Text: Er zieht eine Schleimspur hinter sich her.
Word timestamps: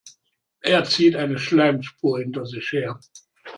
Er 0.61 0.83
zieht 0.85 1.15
eine 1.15 1.37
Schleimspur 1.37 2.17
hinter 2.17 2.47
sich 2.47 2.71
her. 2.71 2.99